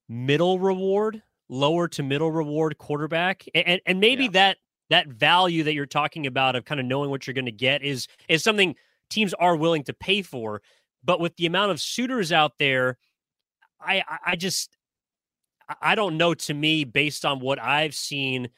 middle 0.08 0.60
reward, 0.60 1.22
lower 1.50 1.88
to 1.89 2.04
middle 2.04 2.32
reward 2.32 2.78
quarterback, 2.78 3.46
and 3.54 3.82
and 3.86 4.00
maybe 4.00 4.26
yeah. 4.26 4.32
that 4.32 4.58
that 4.89 5.08
value 5.08 5.63
that 5.63 5.74
you're 5.74 5.86
talking 5.86 6.28
about 6.28 6.56
of 6.56 6.65
kind 6.65 6.80
of 6.80 6.86
knowing 6.86 7.10
what 7.10 7.26
you're 7.26 7.34
going 7.34 7.46
to 7.46 7.52
get 7.52 7.84
is 7.84 8.08
is 8.30 8.44
something 8.44 8.76
teams 9.10 9.34
are 9.36 9.56
willing 9.56 9.84
to 9.84 9.94
pay 9.94 10.22
for. 10.22 10.62
But 11.04 11.20
with 11.20 11.36
the 11.38 11.46
amount 11.46 11.72
of 11.72 11.80
suitors 11.80 12.32
out 12.32 12.54
there, 12.60 12.98
I 13.80 14.04
I 14.26 14.36
just 14.36 14.76
I 15.82 15.96
don't 15.96 16.18
know. 16.18 16.34
To 16.34 16.54
me, 16.54 16.84
based 16.84 17.26
on 17.26 17.39
what 17.39 17.62
I've 17.62 17.96
seen, 17.96 18.50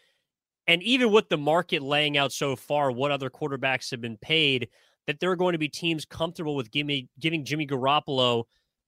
and 0.68 0.84
even 0.84 1.12
with 1.12 1.30
the 1.30 1.38
market 1.38 1.82
laying 1.82 2.18
out 2.18 2.32
so 2.32 2.56
far, 2.56 2.92
what 2.92 3.12
other 3.12 3.30
quarterbacks 3.30 3.92
have 3.92 4.02
been 4.02 4.18
paid, 4.18 4.70
that 5.08 5.20
there 5.20 5.32
are 5.32 5.36
going 5.36 5.54
to 5.54 5.60
be 5.60 5.70
teams 5.70 6.06
comfortable 6.06 6.56
with 6.56 6.72
giving 6.72 7.08
giving 7.20 7.46
Jimmy 7.46 7.66
Garoppolo 7.66 8.44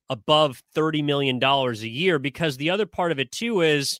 above 0.09 0.61
$30 0.75 1.03
million 1.03 1.43
a 1.43 1.73
year 1.73 2.19
because 2.19 2.57
the 2.57 2.69
other 2.69 2.85
part 2.85 3.11
of 3.11 3.19
it 3.19 3.31
too 3.31 3.61
is 3.61 3.99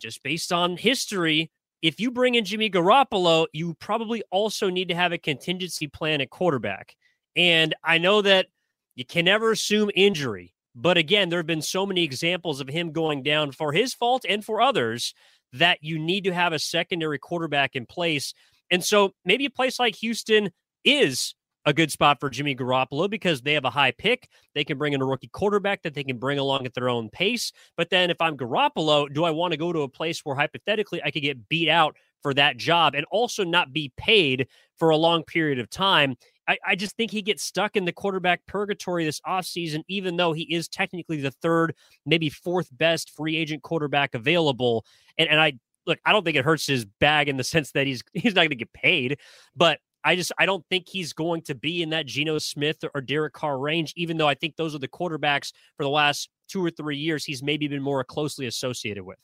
just 0.00 0.22
based 0.22 0.52
on 0.52 0.76
history 0.76 1.50
if 1.80 2.00
you 2.00 2.10
bring 2.10 2.34
in 2.34 2.44
Jimmy 2.44 2.70
Garoppolo 2.70 3.46
you 3.52 3.74
probably 3.74 4.22
also 4.30 4.68
need 4.68 4.88
to 4.88 4.94
have 4.94 5.12
a 5.12 5.18
contingency 5.18 5.86
plan 5.86 6.20
at 6.20 6.30
quarterback. 6.30 6.96
And 7.36 7.74
I 7.84 7.98
know 7.98 8.22
that 8.22 8.46
you 8.94 9.04
can 9.04 9.24
never 9.24 9.52
assume 9.52 9.90
injury 9.94 10.54
but 10.74 10.98
again 10.98 11.28
there 11.28 11.38
have 11.38 11.46
been 11.46 11.62
so 11.62 11.86
many 11.86 12.04
examples 12.04 12.60
of 12.60 12.68
him 12.68 12.92
going 12.92 13.22
down 13.22 13.52
for 13.52 13.72
his 13.72 13.94
fault 13.94 14.24
and 14.28 14.44
for 14.44 14.60
others 14.60 15.14
that 15.52 15.78
you 15.82 15.98
need 15.98 16.24
to 16.24 16.34
have 16.34 16.52
a 16.52 16.58
secondary 16.58 17.18
quarterback 17.18 17.74
in 17.74 17.86
place. 17.86 18.34
And 18.70 18.84
so 18.84 19.12
maybe 19.24 19.46
a 19.46 19.50
place 19.50 19.78
like 19.78 19.96
Houston 19.96 20.50
is 20.84 21.34
a 21.68 21.72
good 21.74 21.92
spot 21.92 22.18
for 22.18 22.30
Jimmy 22.30 22.56
Garoppolo 22.56 23.10
because 23.10 23.42
they 23.42 23.52
have 23.52 23.66
a 23.66 23.70
high 23.70 23.90
pick. 23.90 24.30
They 24.54 24.64
can 24.64 24.78
bring 24.78 24.94
in 24.94 25.02
a 25.02 25.04
rookie 25.04 25.28
quarterback 25.28 25.82
that 25.82 25.92
they 25.92 26.02
can 26.02 26.16
bring 26.16 26.38
along 26.38 26.64
at 26.64 26.72
their 26.72 26.88
own 26.88 27.10
pace. 27.10 27.52
But 27.76 27.90
then 27.90 28.08
if 28.08 28.22
I'm 28.22 28.38
Garoppolo, 28.38 29.12
do 29.12 29.24
I 29.24 29.30
want 29.30 29.52
to 29.52 29.58
go 29.58 29.70
to 29.70 29.82
a 29.82 29.88
place 29.88 30.24
where 30.24 30.34
hypothetically 30.34 31.02
I 31.04 31.10
could 31.10 31.20
get 31.20 31.46
beat 31.50 31.68
out 31.68 31.94
for 32.22 32.32
that 32.34 32.56
job 32.56 32.94
and 32.94 33.04
also 33.10 33.44
not 33.44 33.74
be 33.74 33.92
paid 33.98 34.48
for 34.78 34.88
a 34.88 34.96
long 34.96 35.24
period 35.24 35.58
of 35.58 35.68
time? 35.68 36.16
I, 36.48 36.56
I 36.66 36.74
just 36.74 36.96
think 36.96 37.10
he 37.10 37.20
gets 37.20 37.44
stuck 37.44 37.76
in 37.76 37.84
the 37.84 37.92
quarterback 37.92 38.46
purgatory 38.46 39.04
this 39.04 39.20
offseason, 39.20 39.82
even 39.88 40.16
though 40.16 40.32
he 40.32 40.44
is 40.44 40.68
technically 40.68 41.20
the 41.20 41.32
third, 41.32 41.74
maybe 42.06 42.30
fourth 42.30 42.68
best 42.72 43.14
free 43.14 43.36
agent 43.36 43.62
quarterback 43.62 44.14
available. 44.14 44.86
And, 45.18 45.28
and 45.28 45.38
I 45.38 45.58
look, 45.86 45.98
I 46.06 46.12
don't 46.12 46.24
think 46.24 46.36
it 46.36 46.44
hurts 46.44 46.66
his 46.66 46.86
bag 46.86 47.28
in 47.28 47.36
the 47.36 47.44
sense 47.44 47.72
that 47.72 47.86
he's 47.86 48.02
he's 48.14 48.34
not 48.34 48.42
going 48.42 48.50
to 48.50 48.56
get 48.56 48.72
paid, 48.72 49.18
but 49.54 49.80
I 50.04 50.16
just 50.16 50.32
I 50.38 50.46
don't 50.46 50.64
think 50.70 50.88
he's 50.88 51.12
going 51.12 51.42
to 51.42 51.54
be 51.54 51.82
in 51.82 51.90
that 51.90 52.06
Geno 52.06 52.38
Smith 52.38 52.84
or, 52.94 53.00
Derek 53.00 53.32
Carr 53.32 53.58
range, 53.58 53.92
even 53.96 54.16
though 54.16 54.28
I 54.28 54.34
think 54.34 54.56
those 54.56 54.74
are 54.74 54.78
the 54.78 54.88
quarterbacks 54.88 55.52
for 55.76 55.84
the 55.84 55.90
last 55.90 56.28
two 56.48 56.64
or 56.64 56.70
three 56.70 56.96
years 56.96 57.24
he's 57.24 57.42
maybe 57.42 57.68
been 57.68 57.82
more 57.82 58.02
closely 58.04 58.46
associated 58.46 59.04
with. 59.04 59.18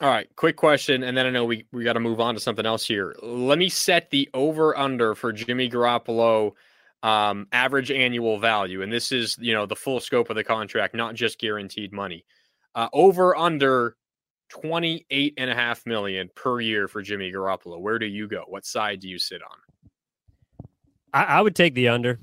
All 0.00 0.10
right, 0.10 0.28
quick 0.36 0.56
question, 0.56 1.02
and 1.02 1.16
then 1.16 1.24
I 1.24 1.30
know 1.30 1.46
we, 1.46 1.66
we 1.72 1.82
got 1.82 1.94
to 1.94 2.00
move 2.00 2.20
on 2.20 2.34
to 2.34 2.40
something 2.40 2.66
else 2.66 2.86
here. 2.86 3.16
Let 3.22 3.58
me 3.58 3.70
set 3.70 4.10
the 4.10 4.28
over 4.34 4.76
under 4.76 5.14
for 5.14 5.32
Jimmy 5.32 5.70
Garoppolo 5.70 6.52
um, 7.02 7.46
average 7.50 7.90
annual 7.90 8.38
value, 8.38 8.82
and 8.82 8.92
this 8.92 9.10
is 9.10 9.38
you 9.40 9.54
know 9.54 9.64
the 9.64 9.76
full 9.76 10.00
scope 10.00 10.28
of 10.28 10.36
the 10.36 10.44
contract, 10.44 10.94
not 10.94 11.14
just 11.14 11.38
guaranteed 11.38 11.92
money. 11.92 12.24
Uh, 12.74 12.88
over 12.92 13.34
under 13.34 13.96
28 14.50 15.34
and 15.38 15.50
a 15.50 15.54
half 15.54 15.84
million 15.86 16.30
per 16.34 16.60
year 16.60 16.88
for 16.88 17.02
Jimmy 17.02 17.32
Garoppolo. 17.32 17.80
Where 17.80 17.98
do 17.98 18.06
you 18.06 18.28
go? 18.28 18.44
What 18.48 18.66
side 18.66 19.00
do 19.00 19.08
you 19.08 19.18
sit 19.18 19.42
on? 19.42 19.56
I, 21.12 21.24
I 21.24 21.40
would 21.40 21.54
take 21.54 21.74
the 21.74 21.88
under. 21.88 22.18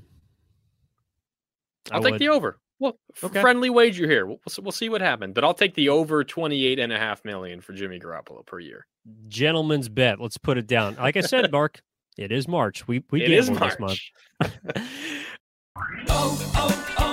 I'll 1.91 1.99
I 1.99 2.03
take 2.03 2.11
would. 2.13 2.21
the 2.21 2.29
over. 2.29 2.59
Well, 2.79 2.97
okay. 3.23 3.41
friendly 3.41 3.69
wager 3.69 4.07
here. 4.07 4.25
We'll, 4.25 4.39
we'll 4.61 4.71
see 4.71 4.89
what 4.89 5.01
happens, 5.01 5.33
but 5.33 5.43
I'll 5.43 5.53
take 5.53 5.73
the 5.75 5.89
over 5.89 6.23
28 6.23 6.79
and 6.79 6.91
a 6.91 6.97
half 6.97 7.23
million 7.23 7.61
for 7.61 7.73
Jimmy 7.73 7.99
Garoppolo 7.99 8.45
per 8.45 8.59
year. 8.59 8.85
Gentleman's 9.27 9.89
bet. 9.89 10.19
Let's 10.19 10.37
put 10.37 10.57
it 10.57 10.67
down. 10.67 10.95
Like 10.95 11.17
I 11.17 11.21
said, 11.21 11.51
Mark, 11.53 11.81
it 12.17 12.31
is 12.31 12.47
March. 12.47 12.87
We 12.87 13.03
we 13.09 13.23
it 13.23 13.31
is 13.31 13.49
March. 13.49 13.71
this 13.71 13.79
month. 13.79 13.99
oh, 16.09 16.51
oh, 16.55 16.95
oh, 16.99 17.12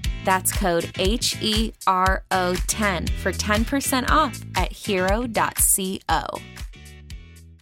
That's 0.23 0.51
code 0.51 0.91
H 0.99 1.37
E 1.41 1.73
R 1.87 2.23
O 2.31 2.55
10 2.67 3.07
for 3.07 3.31
10% 3.31 4.09
off 4.09 4.41
at 4.55 4.71
hero.co. 4.71 6.23